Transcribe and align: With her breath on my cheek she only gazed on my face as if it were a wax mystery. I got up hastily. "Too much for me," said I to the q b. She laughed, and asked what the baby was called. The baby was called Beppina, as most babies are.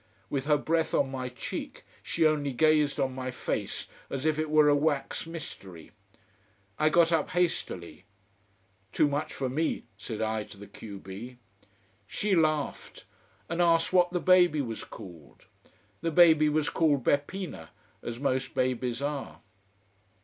With 0.31 0.45
her 0.47 0.57
breath 0.57 0.95
on 0.95 1.11
my 1.11 1.29
cheek 1.29 1.83
she 2.01 2.25
only 2.25 2.53
gazed 2.53 2.99
on 2.99 3.13
my 3.13 3.29
face 3.29 3.87
as 4.09 4.25
if 4.25 4.39
it 4.39 4.49
were 4.49 4.67
a 4.67 4.75
wax 4.75 5.27
mystery. 5.27 5.91
I 6.79 6.89
got 6.89 7.11
up 7.11 7.29
hastily. 7.29 8.05
"Too 8.91 9.07
much 9.07 9.31
for 9.31 9.47
me," 9.47 9.83
said 9.99 10.19
I 10.19 10.41
to 10.45 10.57
the 10.57 10.65
q 10.65 10.97
b. 10.97 11.37
She 12.07 12.33
laughed, 12.33 13.05
and 13.47 13.61
asked 13.61 13.93
what 13.93 14.09
the 14.09 14.19
baby 14.19 14.59
was 14.59 14.83
called. 14.83 15.45
The 16.01 16.09
baby 16.09 16.49
was 16.49 16.71
called 16.71 17.03
Beppina, 17.03 17.69
as 18.01 18.19
most 18.19 18.55
babies 18.55 19.03
are. 19.03 19.41